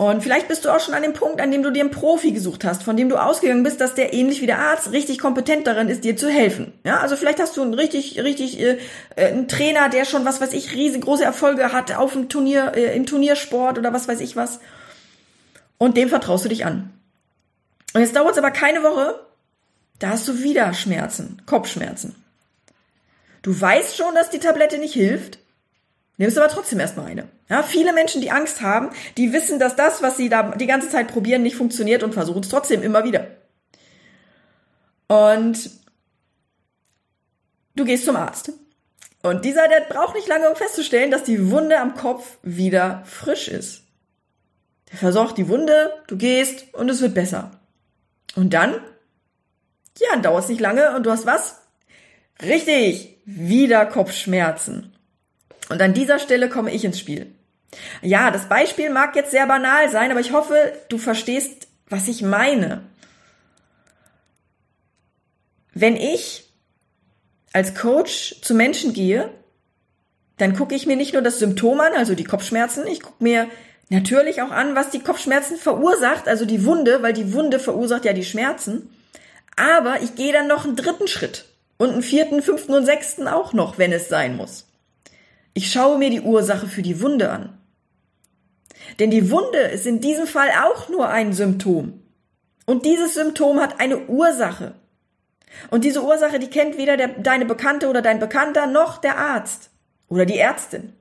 Und 0.00 0.22
vielleicht 0.22 0.48
bist 0.48 0.64
du 0.64 0.70
auch 0.70 0.80
schon 0.80 0.94
an 0.94 1.02
dem 1.02 1.12
Punkt, 1.12 1.42
an 1.42 1.50
dem 1.50 1.62
du 1.62 1.70
dir 1.70 1.82
einen 1.82 1.90
Profi 1.90 2.32
gesucht 2.32 2.64
hast, 2.64 2.82
von 2.82 2.96
dem 2.96 3.10
du 3.10 3.18
ausgegangen 3.18 3.62
bist, 3.62 3.82
dass 3.82 3.94
der 3.94 4.14
ähnlich 4.14 4.40
wie 4.40 4.46
der 4.46 4.58
Arzt 4.58 4.92
richtig 4.92 5.18
kompetent 5.18 5.66
darin 5.66 5.88
ist, 5.88 6.04
dir 6.04 6.16
zu 6.16 6.30
helfen. 6.30 6.72
Ja, 6.84 7.00
also 7.00 7.16
vielleicht 7.16 7.38
hast 7.38 7.54
du 7.58 7.60
einen 7.60 7.74
richtig, 7.74 8.18
richtig 8.18 8.58
äh, 8.60 8.78
äh, 9.16 9.26
einen 9.26 9.46
Trainer, 9.46 9.90
der 9.90 10.06
schon 10.06 10.24
was 10.24 10.40
weiß 10.40 10.54
ich 10.54 10.72
riesengroße 10.72 11.22
Erfolge 11.22 11.74
hat 11.74 11.94
auf 11.94 12.14
dem 12.14 12.30
Turnier, 12.30 12.72
äh, 12.76 12.96
im 12.96 13.04
Turniersport 13.04 13.76
oder 13.76 13.92
was 13.92 14.08
weiß 14.08 14.20
ich 14.20 14.36
was. 14.36 14.60
Und 15.76 15.98
dem 15.98 16.08
vertraust 16.08 16.46
du 16.46 16.48
dich 16.48 16.64
an. 16.64 16.94
Und 17.92 18.00
jetzt 18.00 18.16
dauert 18.16 18.32
es 18.32 18.38
aber 18.38 18.52
keine 18.52 18.82
Woche, 18.82 19.20
da 19.98 20.08
hast 20.08 20.26
du 20.26 20.42
wieder 20.42 20.72
Schmerzen, 20.72 21.42
Kopfschmerzen. 21.44 22.14
Du 23.42 23.60
weißt 23.60 23.98
schon, 23.98 24.14
dass 24.14 24.30
die 24.30 24.38
Tablette 24.38 24.78
nicht 24.78 24.94
hilft, 24.94 25.39
nimmst 26.20 26.36
aber 26.36 26.48
trotzdem 26.48 26.78
erstmal 26.78 27.06
eine. 27.06 27.28
Ja, 27.48 27.62
viele 27.62 27.94
Menschen, 27.94 28.20
die 28.20 28.30
Angst 28.30 28.60
haben, 28.60 28.90
die 29.16 29.32
wissen, 29.32 29.58
dass 29.58 29.74
das, 29.74 30.02
was 30.02 30.18
sie 30.18 30.28
da 30.28 30.54
die 30.54 30.66
ganze 30.66 30.90
Zeit 30.90 31.08
probieren, 31.08 31.42
nicht 31.42 31.56
funktioniert 31.56 32.02
und 32.02 32.12
versuchen 32.12 32.42
es 32.42 32.50
trotzdem 32.50 32.82
immer 32.82 33.04
wieder. 33.04 33.26
Und 35.08 35.70
du 37.74 37.84
gehst 37.86 38.04
zum 38.04 38.16
Arzt. 38.16 38.52
Und 39.22 39.46
dieser, 39.46 39.66
der 39.68 39.80
braucht 39.80 40.14
nicht 40.14 40.28
lange, 40.28 40.48
um 40.48 40.56
festzustellen, 40.56 41.10
dass 41.10 41.24
die 41.24 41.50
Wunde 41.50 41.78
am 41.78 41.94
Kopf 41.94 42.36
wieder 42.42 43.02
frisch 43.06 43.48
ist. 43.48 43.82
Der 44.92 44.98
versorgt 44.98 45.38
die 45.38 45.48
Wunde, 45.48 45.90
du 46.06 46.18
gehst 46.18 46.74
und 46.74 46.90
es 46.90 47.00
wird 47.00 47.14
besser. 47.14 47.50
Und 48.36 48.52
dann, 48.52 48.72
ja, 49.98 50.08
dann 50.12 50.22
dauert 50.22 50.44
es 50.44 50.50
nicht 50.50 50.60
lange 50.60 50.94
und 50.94 51.04
du 51.04 51.10
hast 51.10 51.24
was? 51.24 51.62
Richtig, 52.42 53.16
wieder 53.24 53.86
Kopfschmerzen. 53.86 54.94
Und 55.70 55.80
an 55.80 55.94
dieser 55.94 56.18
Stelle 56.18 56.48
komme 56.48 56.72
ich 56.72 56.84
ins 56.84 56.98
Spiel. 56.98 57.32
Ja, 58.02 58.32
das 58.32 58.48
Beispiel 58.48 58.90
mag 58.90 59.14
jetzt 59.14 59.30
sehr 59.30 59.46
banal 59.46 59.88
sein, 59.88 60.10
aber 60.10 60.18
ich 60.18 60.32
hoffe, 60.32 60.72
du 60.88 60.98
verstehst, 60.98 61.68
was 61.88 62.08
ich 62.08 62.22
meine. 62.22 62.82
Wenn 65.72 65.94
ich 65.96 66.50
als 67.52 67.76
Coach 67.76 68.40
zu 68.42 68.54
Menschen 68.54 68.92
gehe, 68.92 69.30
dann 70.38 70.56
gucke 70.56 70.74
ich 70.74 70.86
mir 70.86 70.96
nicht 70.96 71.12
nur 71.12 71.22
das 71.22 71.38
Symptom 71.38 71.78
an, 71.80 71.92
also 71.94 72.14
die 72.14 72.24
Kopfschmerzen, 72.24 72.86
ich 72.88 73.00
gucke 73.00 73.22
mir 73.22 73.46
natürlich 73.90 74.42
auch 74.42 74.50
an, 74.50 74.74
was 74.74 74.90
die 74.90 75.00
Kopfschmerzen 75.00 75.56
verursacht, 75.56 76.26
also 76.26 76.44
die 76.44 76.64
Wunde, 76.64 77.02
weil 77.02 77.12
die 77.12 77.32
Wunde 77.32 77.60
verursacht 77.60 78.04
ja 78.04 78.12
die 78.12 78.24
Schmerzen. 78.24 78.90
Aber 79.54 80.00
ich 80.02 80.16
gehe 80.16 80.32
dann 80.32 80.48
noch 80.48 80.64
einen 80.64 80.76
dritten 80.76 81.06
Schritt 81.06 81.44
und 81.76 81.90
einen 81.90 82.02
vierten, 82.02 82.42
fünften 82.42 82.74
und 82.74 82.86
sechsten 82.86 83.28
auch 83.28 83.52
noch, 83.52 83.78
wenn 83.78 83.92
es 83.92 84.08
sein 84.08 84.36
muss. 84.36 84.69
Ich 85.54 85.72
schaue 85.72 85.98
mir 85.98 86.10
die 86.10 86.20
Ursache 86.20 86.66
für 86.66 86.82
die 86.82 87.00
Wunde 87.00 87.30
an. 87.30 87.58
Denn 88.98 89.10
die 89.10 89.30
Wunde 89.30 89.58
ist 89.58 89.86
in 89.86 90.00
diesem 90.00 90.26
Fall 90.26 90.48
auch 90.64 90.88
nur 90.88 91.08
ein 91.08 91.32
Symptom. 91.32 92.02
Und 92.66 92.84
dieses 92.84 93.14
Symptom 93.14 93.60
hat 93.60 93.80
eine 93.80 94.06
Ursache. 94.06 94.74
Und 95.70 95.84
diese 95.84 96.04
Ursache, 96.04 96.38
die 96.38 96.48
kennt 96.48 96.78
weder 96.78 96.96
der, 96.96 97.08
deine 97.08 97.44
Bekannte 97.44 97.88
oder 97.88 98.02
dein 98.02 98.20
Bekannter 98.20 98.66
noch 98.66 98.98
der 98.98 99.18
Arzt 99.18 99.70
oder 100.08 100.24
die 100.24 100.38
Ärztin. 100.38 100.92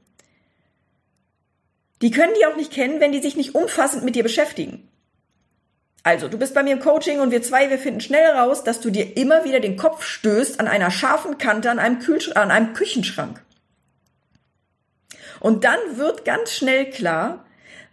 Die 2.01 2.11
können 2.11 2.33
die 2.39 2.45
auch 2.45 2.55
nicht 2.55 2.71
kennen, 2.71 2.99
wenn 2.99 3.11
die 3.11 3.21
sich 3.21 3.35
nicht 3.35 3.55
umfassend 3.55 4.03
mit 4.03 4.15
dir 4.15 4.23
beschäftigen. 4.23 4.89
Also, 6.01 6.29
du 6.29 6.37
bist 6.37 6.53
bei 6.53 6.63
mir 6.63 6.73
im 6.73 6.79
Coaching 6.79 7.19
und 7.19 7.31
wir 7.31 7.43
zwei, 7.43 7.69
wir 7.69 7.77
finden 7.77 7.99
schnell 7.99 8.25
raus, 8.31 8.63
dass 8.63 8.79
du 8.79 8.89
dir 8.89 9.17
immer 9.17 9.43
wieder 9.43 9.59
den 9.59 9.75
Kopf 9.75 10.03
stößt 10.03 10.59
an 10.59 10.67
einer 10.67 10.91
scharfen 10.91 11.37
Kante 11.37 11.69
an 11.69 11.77
einem, 11.77 11.99
Kühlsch 11.99 12.31
an 12.31 12.51
einem 12.51 12.73
Küchenschrank. 12.73 13.43
Und 15.39 15.63
dann 15.63 15.79
wird 15.95 16.25
ganz 16.25 16.51
schnell 16.51 16.89
klar, 16.89 17.45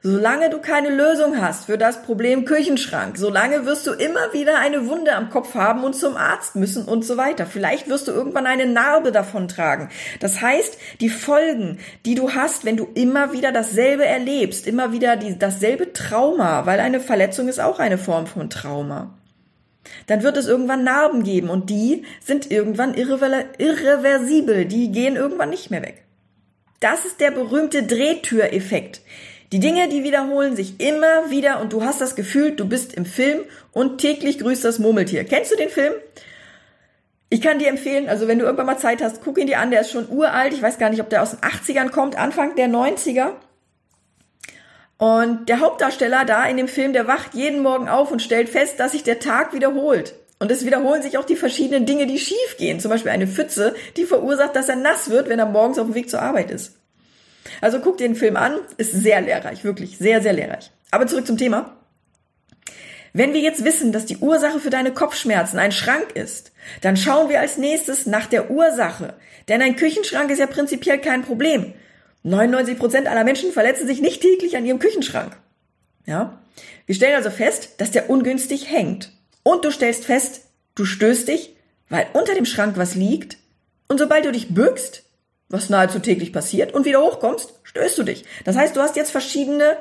Solange 0.09 0.50
du 0.50 0.61
keine 0.61 0.91
Lösung 0.91 1.41
hast 1.41 1.65
für 1.65 1.76
das 1.76 2.03
Problem 2.03 2.45
Küchenschrank, 2.45 3.17
solange 3.19 3.67
wirst 3.67 3.88
du 3.88 3.91
immer 3.91 4.33
wieder 4.33 4.57
eine 4.61 4.87
Wunde 4.87 5.17
am 5.17 5.31
Kopf 5.31 5.57
haben 5.57 5.83
und 5.83 5.97
zum 5.97 6.17
Arzt 6.17 6.55
müssen 6.55 6.85
und 6.85 7.05
so 7.05 7.17
weiter. 7.17 7.45
Vielleicht 7.45 7.88
wirst 7.88 8.07
du 8.07 8.12
irgendwann 8.12 8.47
eine 8.47 8.67
Narbe 8.67 9.11
davon 9.11 9.49
tragen. 9.49 9.88
Das 10.21 10.41
heißt, 10.41 10.79
die 11.00 11.09
Folgen, 11.09 11.81
die 12.05 12.15
du 12.15 12.35
hast, 12.35 12.65
wenn 12.65 12.76
du 12.76 12.87
immer 12.95 13.33
wieder 13.33 13.50
dasselbe 13.50 14.05
erlebst, 14.05 14.69
immer 14.69 14.93
wieder 14.93 15.17
die, 15.17 15.37
dasselbe 15.41 15.93
Trauma, 15.93 16.67
weil 16.67 16.79
eine 16.79 17.00
Verletzung 17.00 17.49
ist 17.49 17.59
auch 17.59 17.81
eine 17.81 17.99
Form 17.99 18.29
von 18.29 18.49
Trauma. 18.49 19.12
Dann 20.07 20.23
wird 20.23 20.37
es 20.37 20.47
irgendwann 20.47 20.85
Narben 20.85 21.25
geben 21.25 21.50
und 21.50 21.69
die 21.69 22.05
sind 22.21 22.49
irgendwann 22.49 22.95
irreversibel, 22.95 24.67
die 24.67 24.93
gehen 24.93 25.17
irgendwann 25.17 25.50
nicht 25.50 25.73
mehr 25.73 25.83
weg. 25.83 26.06
Das 26.80 27.04
ist 27.04 27.21
der 27.21 27.30
berühmte 27.30 27.83
Drehtüreffekt. 27.83 29.00
Die 29.52 29.61
Dinge, 29.61 29.88
die 29.88 30.02
wiederholen 30.02 30.56
sich 30.56 30.80
immer 30.80 31.30
wieder 31.30 31.61
und 31.61 31.73
du 31.73 31.85
hast 31.85 32.00
das 32.00 32.16
Gefühl, 32.16 32.52
du 32.52 32.68
bist 32.68 32.95
im 32.95 33.06
Film 33.06 33.40
und 33.73 33.99
täglich 33.99 34.38
grüßt 34.38 34.64
das 34.64 34.78
Murmeltier. 34.78 35.25
Kennst 35.25 35.52
du 35.52 35.56
den 35.56 35.68
Film? 35.68 35.92
Ich 37.28 37.40
kann 37.40 37.59
dir 37.59 37.68
empfehlen, 37.68 38.09
also 38.09 38.28
wenn 38.28 38.38
du 38.38 38.45
irgendwann 38.45 38.66
mal 38.66 38.78
Zeit 38.78 39.02
hast, 39.02 39.23
guck 39.23 39.38
ihn 39.38 39.47
dir 39.47 39.61
an, 39.61 39.71
der 39.71 39.80
ist 39.80 39.90
schon 39.90 40.09
uralt. 40.09 40.52
Ich 40.52 40.62
weiß 40.62 40.78
gar 40.78 40.90
nicht, 40.90 41.00
ob 41.00 41.11
der 41.11 41.23
aus 41.23 41.30
den 41.30 41.40
80ern 41.40 41.90
kommt, 41.90 42.16
Anfang 42.16 42.56
der 42.56 42.68
90er. 42.68 43.33
Und 44.99 45.49
der 45.49 45.61
Hauptdarsteller 45.61 46.25
da 46.25 46.45
in 46.45 46.56
dem 46.56 46.68
Film, 46.68 46.92
der 46.92 47.06
wacht 47.06 47.35
jeden 47.35 47.62
Morgen 47.62 47.88
auf 47.88 48.11
und 48.11 48.23
stellt 48.23 48.49
fest, 48.49 48.80
dass 48.80 48.92
sich 48.92 49.02
der 49.02 49.18
Tag 49.18 49.52
wiederholt. 49.52 50.14
Und 50.38 50.50
es 50.50 50.66
wiederholen 50.66 51.02
sich 51.02 51.16
auch 51.16 51.25
die 51.25 51.37
verschiedenen 51.37 51.87
Dinge, 51.87 52.07
die 52.07 52.19
schief 52.19 52.57
gehen. 52.59 52.78
Zum 52.78 52.90
Beispiel 52.90 53.11
eine 53.11 53.26
Pfütze, 53.26 53.75
die 53.97 54.05
verursacht, 54.05 54.55
dass 54.55 54.69
er 54.69 54.76
nass 54.76 55.09
wird, 55.09 55.28
wenn 55.28 55.38
er 55.38 55.47
morgens 55.47 55.78
auf 55.78 55.87
dem 55.87 55.95
Weg 55.95 56.11
zur 56.11 56.21
Arbeit 56.21 56.50
ist. 56.50 56.75
Also 57.61 57.81
guck 57.81 57.97
dir 57.97 58.09
den 58.09 58.16
Film 58.16 58.37
an, 58.37 58.59
ist 58.76 58.93
sehr 58.93 59.21
lehrreich, 59.21 59.64
wirklich 59.64 59.99
sehr, 59.99 60.21
sehr 60.21 60.33
lehrreich. 60.33 60.71
Aber 60.90 61.07
zurück 61.07 61.26
zum 61.26 61.38
Thema. 61.38 61.76
Wenn 63.12 63.33
wir 63.33 63.40
jetzt 63.40 63.64
wissen, 63.64 63.93
dass 63.93 64.05
die 64.05 64.19
Ursache 64.19 64.61
für 64.61 64.69
deine 64.69 64.93
Kopfschmerzen 64.93 65.59
ein 65.59 65.73
Schrank 65.73 66.09
ist, 66.12 66.52
dann 66.83 66.99
schauen 66.99 67.31
wir 67.31 67.40
als 67.40 67.57
nächstes 67.57 68.05
nach 68.05 68.26
der 68.26 68.50
Ursache. 68.50 69.14
Denn 69.49 69.62
ein 69.62 69.76
Küchenschrank 69.76 70.31
ist 70.31 70.38
ja 70.38 70.47
prinzipiell 70.47 71.00
kein 71.00 71.23
Problem. 71.23 71.73
99 72.25 72.78
Prozent 72.78 73.07
aller 73.07 73.25
Menschen 73.25 73.52
verletzen 73.52 73.87
sich 73.87 74.02
nicht 74.02 74.21
täglich 74.21 74.57
an 74.57 74.66
ihrem 74.66 74.81
Küchenschrank. 74.81 75.35
Ja? 76.05 76.40
Wir 76.85 76.95
stellen 76.95 77.14
also 77.14 77.31
fest, 77.31 77.71
dass 77.78 77.90
der 77.90 78.11
ungünstig 78.11 78.71
hängt. 78.71 79.12
Und 79.47 79.65
du 79.65 79.71
stellst 79.71 80.07
fest, 80.07 80.41
du 80.75 80.85
stößt 80.85 81.29
dich, 81.29 81.55
weil 81.88 82.09
unter 82.15 82.35
dem 82.35 82.47
Schrank 82.47 82.76
was 82.79 82.97
liegt. 82.97 83.38
Und 83.87 83.99
sobald 83.99 84.25
du 84.25 84.33
dich 84.33 84.53
bückst, 84.53 85.05
was 85.49 85.71
nahezu 85.71 86.00
täglich 86.00 86.33
passiert, 86.33 86.75
und 86.75 86.85
wieder 86.85 87.00
hochkommst, 87.00 87.55
stößt 87.62 87.97
du 87.97 88.03
dich. 88.03 88.25
Das 88.45 88.57
heißt, 88.57 88.75
du 88.75 88.81
hast 88.81 88.97
jetzt 88.97 89.12
verschiedene 89.12 89.76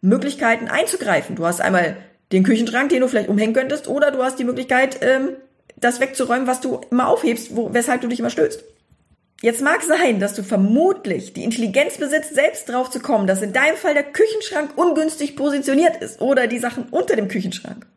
Möglichkeiten 0.00 0.68
einzugreifen. 0.68 1.34
Du 1.34 1.44
hast 1.44 1.60
einmal 1.60 1.96
den 2.30 2.44
Küchenschrank, 2.44 2.90
den 2.90 3.00
du 3.00 3.08
vielleicht 3.08 3.28
umhängen 3.28 3.52
könntest, 3.52 3.88
oder 3.88 4.12
du 4.12 4.22
hast 4.22 4.38
die 4.38 4.44
Möglichkeit, 4.44 4.98
ähm, 5.00 5.30
das 5.76 5.98
wegzuräumen, 5.98 6.46
was 6.46 6.60
du 6.60 6.80
immer 6.92 7.08
aufhebst, 7.08 7.50
weshalb 7.52 8.02
du 8.02 8.06
dich 8.06 8.20
immer 8.20 8.30
stößt. 8.30 8.62
Jetzt 9.42 9.60
mag 9.60 9.82
sein, 9.82 10.20
dass 10.20 10.34
du 10.34 10.44
vermutlich 10.44 11.32
die 11.32 11.42
Intelligenz 11.42 11.98
besitzt, 11.98 12.36
selbst 12.36 12.68
drauf 12.68 12.90
zu 12.90 13.00
kommen, 13.00 13.26
dass 13.26 13.42
in 13.42 13.52
deinem 13.52 13.76
Fall 13.76 13.94
der 13.94 14.04
Küchenschrank 14.04 14.78
ungünstig 14.78 15.34
positioniert 15.34 15.96
ist 15.96 16.20
oder 16.20 16.46
die 16.46 16.60
Sachen 16.60 16.84
unter 16.92 17.16
dem 17.16 17.26
Küchenschrank. 17.26 17.88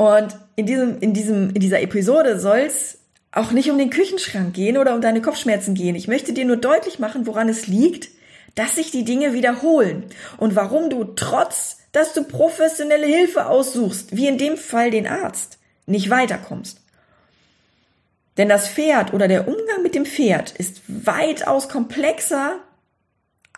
Und 0.00 0.34
in 0.56 0.64
diesem, 0.64 0.98
in 1.00 1.12
diesem, 1.12 1.50
in 1.50 1.60
dieser 1.60 1.82
Episode 1.82 2.40
soll's 2.40 3.00
auch 3.32 3.50
nicht 3.50 3.70
um 3.70 3.76
den 3.76 3.90
Küchenschrank 3.90 4.54
gehen 4.54 4.78
oder 4.78 4.94
um 4.94 5.02
deine 5.02 5.20
Kopfschmerzen 5.20 5.74
gehen. 5.74 5.94
Ich 5.94 6.08
möchte 6.08 6.32
dir 6.32 6.46
nur 6.46 6.56
deutlich 6.56 6.98
machen, 6.98 7.26
woran 7.26 7.50
es 7.50 7.66
liegt, 7.66 8.08
dass 8.54 8.76
sich 8.76 8.90
die 8.90 9.04
Dinge 9.04 9.34
wiederholen 9.34 10.06
und 10.38 10.56
warum 10.56 10.88
du 10.88 11.04
trotz, 11.04 11.80
dass 11.92 12.14
du 12.14 12.24
professionelle 12.24 13.04
Hilfe 13.04 13.44
aussuchst, 13.44 14.16
wie 14.16 14.26
in 14.26 14.38
dem 14.38 14.56
Fall 14.56 14.90
den 14.90 15.06
Arzt, 15.06 15.58
nicht 15.84 16.08
weiterkommst. 16.08 16.80
Denn 18.38 18.48
das 18.48 18.70
Pferd 18.70 19.12
oder 19.12 19.28
der 19.28 19.48
Umgang 19.48 19.82
mit 19.82 19.94
dem 19.94 20.06
Pferd 20.06 20.52
ist 20.52 20.80
weitaus 20.88 21.68
komplexer 21.68 22.54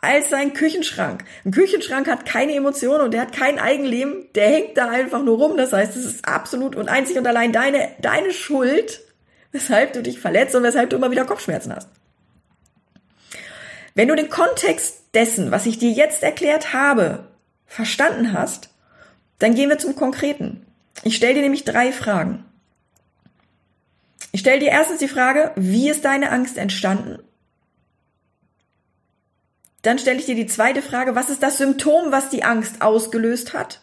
als 0.02 0.30
sein 0.30 0.52
Küchenschrank. 0.52 1.24
Ein 1.44 1.52
Küchenschrank 1.52 2.08
hat 2.08 2.26
keine 2.26 2.54
Emotionen 2.54 3.04
und 3.04 3.14
der 3.14 3.22
hat 3.22 3.32
kein 3.32 3.58
Eigenleben, 3.58 4.26
der 4.34 4.48
hängt 4.48 4.76
da 4.76 4.90
einfach 4.90 5.22
nur 5.22 5.38
rum. 5.38 5.56
Das 5.56 5.72
heißt, 5.72 5.96
es 5.96 6.04
ist 6.04 6.28
absolut 6.28 6.76
und 6.76 6.88
einzig 6.88 7.16
und 7.16 7.26
allein 7.26 7.52
deine, 7.52 7.88
deine 8.00 8.32
Schuld, 8.32 9.00
weshalb 9.52 9.92
du 9.92 10.02
dich 10.02 10.18
verletzt 10.18 10.56
und 10.56 10.64
weshalb 10.64 10.90
du 10.90 10.96
immer 10.96 11.12
wieder 11.12 11.24
Kopfschmerzen 11.24 11.74
hast. 11.74 11.88
Wenn 13.94 14.08
du 14.08 14.16
den 14.16 14.28
Kontext 14.28 15.02
dessen, 15.14 15.52
was 15.52 15.66
ich 15.66 15.78
dir 15.78 15.90
jetzt 15.90 16.24
erklärt 16.24 16.72
habe, 16.72 17.28
verstanden 17.66 18.32
hast, 18.32 18.70
dann 19.38 19.54
gehen 19.54 19.68
wir 19.68 19.78
zum 19.78 19.94
Konkreten. 19.94 20.66
Ich 21.04 21.14
stelle 21.14 21.34
dir 21.34 21.42
nämlich 21.42 21.64
drei 21.64 21.92
Fragen. 21.92 22.44
Ich 24.32 24.40
stelle 24.40 24.58
dir 24.58 24.70
erstens 24.70 24.98
die 24.98 25.08
Frage, 25.08 25.52
wie 25.54 25.90
ist 25.90 26.04
deine 26.04 26.32
Angst 26.32 26.58
entstanden? 26.58 27.22
Dann 29.82 29.98
stelle 29.98 30.18
ich 30.18 30.26
dir 30.26 30.36
die 30.36 30.46
zweite 30.46 30.80
Frage, 30.80 31.14
was 31.14 31.28
ist 31.28 31.42
das 31.42 31.58
Symptom, 31.58 32.12
was 32.12 32.30
die 32.30 32.44
Angst 32.44 32.82
ausgelöst 32.82 33.52
hat? 33.52 33.80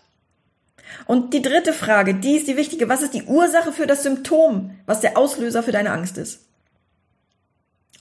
Und 1.06 1.34
die 1.34 1.42
dritte 1.42 1.74
Frage, 1.74 2.16
die 2.16 2.38
ist 2.38 2.48
die 2.48 2.58
wichtige. 2.58 2.90
Was 2.90 3.02
ist 3.02 3.14
die 3.14 3.24
Ursache 3.24 3.72
für 3.72 3.88
das 3.88 4.04
Symptom, 4.04 4.80
was 4.86 5.02
der 5.02 5.18
Auslöser 5.18 5.62
für 5.62 5.72
deine 5.72 5.92
Angst 5.92 6.18
ist? 6.18 6.46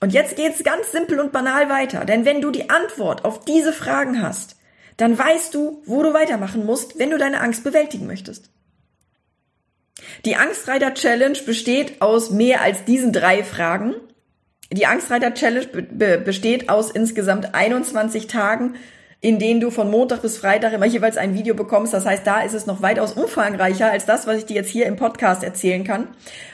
Und 0.01 0.13
jetzt 0.13 0.37
geht's 0.37 0.63
ganz 0.63 0.93
simpel 0.93 1.19
und 1.19 1.33
banal 1.33 1.69
weiter. 1.69 2.05
Denn 2.05 2.25
wenn 2.25 2.41
du 2.41 2.51
die 2.51 2.71
Antwort 2.71 3.25
auf 3.25 3.45
diese 3.45 3.73
Fragen 3.73 4.23
hast, 4.23 4.57
dann 4.97 5.19
weißt 5.19 5.55
du, 5.55 5.83
wo 5.87 6.03
du 6.03 6.13
weitermachen 6.13 6.65
musst, 6.65 6.99
wenn 6.99 7.11
du 7.11 7.19
deine 7.19 7.41
Angst 7.41 7.65
bewältigen 7.65 8.07
möchtest. 8.07 8.51
Die 10.25 10.37
Angstreiter 10.37 10.95
Challenge 10.95 11.39
besteht 11.45 12.01
aus 12.01 12.31
mehr 12.31 12.63
als 12.63 12.85
diesen 12.85 13.13
drei 13.13 13.43
Fragen. 13.43 13.95
Die 14.73 14.87
Angstreiter 14.87 15.35
Challenge 15.35 15.67
besteht 16.25 16.69
aus 16.69 16.91
insgesamt 16.91 17.55
21 17.55 18.27
Tagen 18.27 18.75
in 19.21 19.41
denen 19.41 19.61
du 19.61 19.73
von 19.73 19.91
Montag 19.91 20.23
bis 20.23 20.39
Freitag 20.39 20.73
immer 20.73 20.87
jeweils 20.87 21.17
ein 21.17 21.35
Video 21.35 21.57
bekommst. 21.57 21.93
Das 21.93 22.07
heißt, 22.07 22.25
da 22.25 22.43
ist 22.43 22.55
es 22.55 22.67
noch 22.67 22.83
weitaus 22.83 23.15
umfangreicher 23.15 23.91
als 23.91 24.07
das, 24.07 24.29
was 24.29 24.39
ich 24.39 24.47
dir 24.47 24.55
jetzt 24.55 24.71
hier 24.71 24.87
im 24.87 24.95
Podcast 24.95 25.43
erzählen 25.43 25.83
kann. 25.83 26.07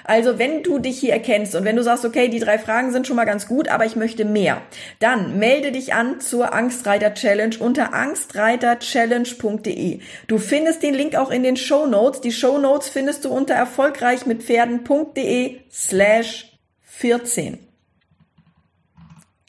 Also, 0.02 0.38
wenn 0.38 0.62
du 0.62 0.78
dich 0.78 0.98
hier 0.98 1.12
erkennst 1.12 1.54
und 1.54 1.66
wenn 1.66 1.76
du 1.76 1.82
sagst, 1.82 2.06
okay, 2.06 2.28
die 2.28 2.38
drei 2.38 2.58
Fragen 2.58 2.90
sind 2.90 3.06
schon 3.06 3.16
mal 3.16 3.26
ganz 3.26 3.48
gut, 3.48 3.68
aber 3.68 3.84
ich 3.84 3.96
möchte 3.96 4.24
mehr, 4.24 4.62
dann 4.98 5.38
melde 5.38 5.72
dich 5.72 5.92
an 5.92 6.20
zur 6.20 6.54
Angstreiter 6.54 7.12
Challenge 7.12 7.54
unter 7.58 7.92
angstreiterchallenge.de. 7.92 10.00
Du 10.26 10.38
findest 10.38 10.82
den 10.82 10.94
Link 10.94 11.16
auch 11.16 11.30
in 11.30 11.42
den 11.42 11.58
Show 11.58 11.84
Notes. 11.84 12.22
Die 12.22 12.32
Show 12.32 12.56
Notes 12.56 12.88
findest 12.88 13.26
du 13.26 13.28
unter 13.28 13.52
erfolgreichmitpferden.de 13.52 15.58
slash 15.70 16.50
14. 16.84 17.73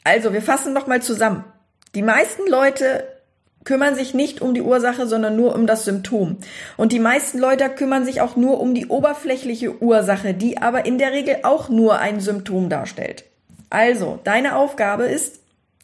Also, 0.06 0.32
wir 0.32 0.40
fassen 0.40 0.72
nochmal 0.72 1.02
zusammen. 1.02 1.42
Die 1.96 2.02
meisten 2.02 2.48
Leute 2.48 3.08
kümmern 3.64 3.96
sich 3.96 4.14
nicht 4.14 4.40
um 4.40 4.54
die 4.54 4.62
Ursache, 4.62 5.08
sondern 5.08 5.34
nur 5.34 5.52
um 5.52 5.66
das 5.66 5.84
Symptom. 5.84 6.36
Und 6.76 6.92
die 6.92 7.00
meisten 7.00 7.40
Leute 7.40 7.68
kümmern 7.70 8.04
sich 8.04 8.20
auch 8.20 8.36
nur 8.36 8.60
um 8.60 8.72
die 8.72 8.86
oberflächliche 8.86 9.82
Ursache, 9.82 10.32
die 10.32 10.58
aber 10.58 10.86
in 10.86 10.98
der 10.98 11.10
Regel 11.10 11.38
auch 11.42 11.70
nur 11.70 11.98
ein 11.98 12.20
Symptom 12.20 12.68
darstellt. 12.68 13.24
Also, 13.68 14.20
deine 14.22 14.54
Aufgabe 14.54 15.06
ist, 15.06 15.40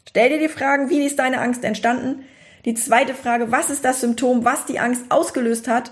stell 0.07 0.29
dir 0.29 0.39
die 0.39 0.47
Fragen, 0.47 0.89
wie 0.89 1.03
ist 1.03 1.19
deine 1.19 1.41
Angst 1.41 1.65
entstanden? 1.65 2.23
Die 2.63 2.75
zweite 2.75 3.15
Frage, 3.15 3.51
was 3.51 3.69
ist 3.69 3.83
das 3.83 3.99
Symptom, 3.99 4.45
was 4.45 4.63
die 4.65 4.79
Angst 4.79 5.03
ausgelöst 5.09 5.67
hat? 5.67 5.91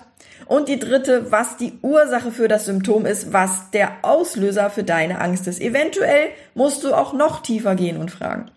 Und 0.52 0.68
die 0.68 0.80
dritte, 0.80 1.32
was 1.32 1.56
die 1.56 1.80
Ursache 1.82 2.30
für 2.30 2.50
das 2.50 2.66
Symptom 2.66 3.06
ist, 3.06 3.32
was 3.32 3.72
der 3.72 3.90
Auslöser 4.02 4.70
für 4.70 4.84
deine 4.84 5.22
Angst 5.22 5.48
ist. 5.48 5.62
Eventuell 5.62 6.28
musst 6.56 6.84
du 6.84 6.94
auch 6.94 7.14
noch 7.14 7.42
tiefer 7.42 7.76
gehen 7.76 7.96
und 7.96 8.12
fragen. 8.12 8.52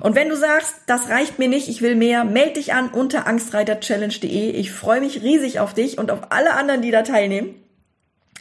Und 0.00 0.14
wenn 0.14 0.28
du 0.28 0.36
sagst, 0.36 0.74
das 0.84 1.08
reicht 1.08 1.38
mir 1.38 1.48
nicht, 1.48 1.70
ich 1.70 1.80
will 1.80 1.94
mehr, 1.94 2.24
melde 2.24 2.52
dich 2.52 2.74
an 2.74 2.90
unter 2.90 3.26
angstreiterchallenge.de. 3.26 4.50
Ich 4.50 4.72
freue 4.72 5.00
mich 5.00 5.22
riesig 5.22 5.58
auf 5.58 5.72
dich 5.72 5.96
und 5.96 6.10
auf 6.10 6.32
alle 6.32 6.52
anderen, 6.52 6.82
die 6.82 6.90
da 6.90 7.00
teilnehmen. 7.00 7.54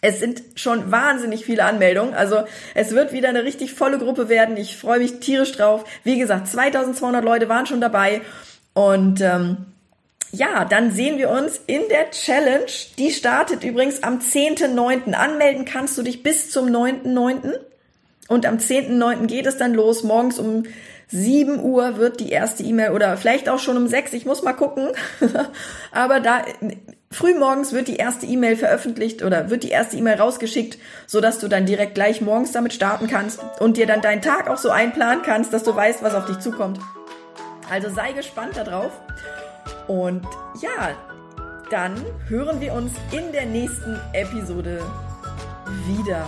Es 0.02 0.20
sind 0.20 0.44
schon 0.56 0.92
wahnsinnig 0.92 1.46
viele 1.46 1.64
Anmeldungen. 1.64 2.14
Also 2.14 2.44
es 2.76 2.92
wird 2.92 3.14
wieder 3.14 3.30
eine 3.30 3.46
richtig 3.46 3.74
volle 3.74 4.00
Gruppe 4.00 4.28
werden. 4.28 4.58
Ich 4.58 4.76
freue 4.76 5.00
mich 5.00 5.22
tierisch 5.22 5.54
drauf. 5.54 5.86
Wie 6.04 6.20
gesagt, 6.20 6.50
2200 6.50 7.24
Leute 7.24 7.48
waren 7.48 7.68
schon 7.68 7.80
dabei. 7.80 8.20
Und 8.74 9.22
ähm, 9.22 9.68
ja, 10.32 10.66
dann 10.66 10.92
sehen 10.92 11.18
wir 11.18 11.30
uns 11.30 11.60
in 11.68 11.82
der 11.90 12.12
Challenge. 12.12 12.66
Die 12.98 13.12
startet 13.12 13.64
übrigens 13.64 14.04
am 14.04 14.20
10.9. 14.20 15.14
Anmelden 15.14 15.66
kannst 15.66 15.98
du 15.98 16.04
dich 16.04 16.24
bis 16.24 16.52
zum 16.52 16.68
9.9. 16.68 17.54
Und 18.28 18.46
am 18.46 18.58
10.9. 18.58 19.28
geht 19.28 19.46
es 19.46 19.58
dann 19.58 19.74
los. 19.74 20.04
Morgens 20.04 20.38
um 20.38 20.64
7 21.10 21.64
Uhr 21.64 21.98
wird 21.98 22.20
die 22.20 22.30
erste 22.30 22.64
E-Mail 22.64 22.92
oder 22.92 23.16
vielleicht 23.16 23.48
auch 23.48 23.60
schon 23.60 23.78
um 23.78 23.88
6. 23.88 24.14
Ich 24.14 24.26
muss 24.26 24.44
mal 24.44 24.54
gucken. 24.54 24.90
Aber 25.92 26.20
da 26.20 26.44
frühmorgens 27.10 27.72
wird 27.72 27.88
die 27.88 27.96
erste 27.96 28.26
E-Mail 28.26 28.58
veröffentlicht 28.58 29.24
oder 29.24 29.50
wird 29.50 29.64
die 29.64 29.70
erste 29.70 29.96
E-Mail 29.96 30.16
rausgeschickt, 30.16 30.78
so 31.06 31.22
dass 31.22 31.40
du 31.40 31.48
dann 31.48 31.66
direkt 31.66 31.96
gleich 31.96 32.20
morgens 32.20 32.52
damit 32.52 32.74
starten 32.74 33.08
kannst 33.08 33.40
und 33.62 33.78
dir 33.78 33.88
dann 33.88 34.02
deinen 34.02 34.22
Tag 34.22 34.50
auch 34.50 34.58
so 34.58 34.70
einplanen 34.70 35.24
kannst, 35.24 35.54
dass 35.54 35.64
du 35.64 35.74
weißt, 35.74 36.04
was 36.04 36.14
auf 36.14 36.26
dich 36.26 36.40
zukommt. 36.40 36.80
Also 37.72 37.90
sei 37.90 38.12
gespannt 38.12 38.58
darauf. 38.58 38.92
Und 39.88 40.26
ja, 40.62 40.96
dann 41.70 41.96
hören 42.28 42.60
wir 42.62 42.74
uns 42.74 42.92
in 43.12 43.32
der 43.32 43.46
nächsten 43.46 44.00
Episode 44.14 44.82
wieder. 45.86 46.26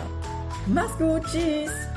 Mach's 0.68 0.98
gut, 0.98 1.24
tschüss! 1.25 1.88